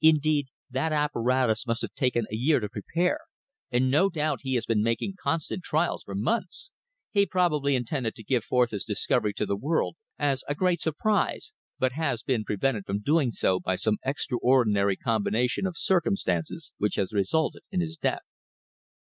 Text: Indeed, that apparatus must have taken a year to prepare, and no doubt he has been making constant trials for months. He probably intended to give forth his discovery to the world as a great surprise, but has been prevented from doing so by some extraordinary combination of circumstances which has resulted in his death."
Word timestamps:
Indeed, 0.00 0.46
that 0.70 0.92
apparatus 0.92 1.66
must 1.66 1.82
have 1.82 1.92
taken 1.94 2.26
a 2.30 2.36
year 2.36 2.60
to 2.60 2.68
prepare, 2.68 3.18
and 3.72 3.90
no 3.90 4.08
doubt 4.08 4.42
he 4.42 4.54
has 4.54 4.66
been 4.66 4.84
making 4.84 5.14
constant 5.20 5.64
trials 5.64 6.04
for 6.04 6.14
months. 6.14 6.70
He 7.10 7.26
probably 7.26 7.74
intended 7.74 8.14
to 8.14 8.22
give 8.22 8.44
forth 8.44 8.70
his 8.70 8.84
discovery 8.84 9.34
to 9.34 9.44
the 9.46 9.56
world 9.56 9.96
as 10.16 10.44
a 10.46 10.54
great 10.54 10.80
surprise, 10.80 11.52
but 11.80 11.90
has 11.94 12.22
been 12.22 12.44
prevented 12.44 12.86
from 12.86 13.00
doing 13.02 13.32
so 13.32 13.58
by 13.58 13.74
some 13.74 13.96
extraordinary 14.04 14.94
combination 14.96 15.66
of 15.66 15.76
circumstances 15.76 16.72
which 16.78 16.94
has 16.94 17.12
resulted 17.12 17.62
in 17.72 17.80
his 17.80 17.96
death." 17.96 18.22